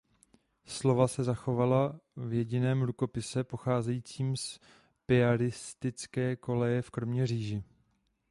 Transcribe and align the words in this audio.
Slova 0.65 1.07
se 1.07 1.23
zachovala 1.23 1.99
v 2.15 2.33
jediném 2.33 2.81
rukopise 2.81 3.43
pocházejícím 3.43 4.37
z 4.37 4.59
piaristické 5.05 6.35
koleje 6.35 6.81
v 6.81 6.89
Kroměříži. 6.89 7.63